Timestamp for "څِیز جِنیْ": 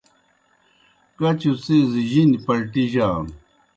1.63-2.37